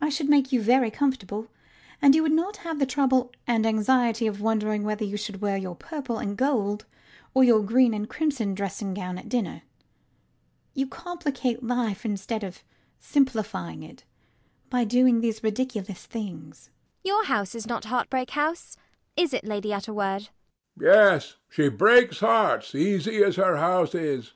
I 0.00 0.08
should 0.08 0.28
make 0.28 0.52
you 0.52 0.62
very 0.62 0.88
comfortable; 0.88 1.48
and 2.00 2.14
you 2.14 2.22
would 2.22 2.30
not 2.30 2.58
have 2.58 2.78
the 2.78 2.86
trouble 2.86 3.32
and 3.44 3.66
anxiety 3.66 4.28
of 4.28 4.40
wondering 4.40 4.84
whether 4.84 5.04
you 5.04 5.16
should 5.16 5.40
wear 5.40 5.56
your 5.56 5.74
purple 5.74 6.18
and 6.18 6.36
gold 6.36 6.86
or 7.34 7.42
your 7.42 7.60
green 7.64 7.92
and 7.92 8.08
crimson 8.08 8.54
dressing 8.54 8.94
gown 8.94 9.18
at 9.18 9.28
dinner. 9.28 9.62
You 10.74 10.86
complicate 10.86 11.64
life 11.64 12.04
instead 12.04 12.44
of 12.44 12.62
simplifying 13.00 13.82
it 13.82 14.04
by 14.70 14.84
doing 14.84 15.22
these 15.22 15.42
ridiculous 15.42 16.06
things. 16.06 16.70
ELLIE. 16.70 17.00
Your 17.16 17.24
house 17.24 17.56
is 17.56 17.66
not 17.66 17.86
Heartbreak 17.86 18.30
House: 18.30 18.76
is 19.16 19.34
it, 19.34 19.42
Lady 19.44 19.70
Utterword? 19.70 20.28
HECTOR. 20.78 20.90
Yet 21.16 21.34
she 21.48 21.68
breaks 21.68 22.20
hearts, 22.20 22.76
easy 22.76 23.24
as 23.24 23.34
her 23.34 23.56
house 23.56 23.92
is. 23.96 24.34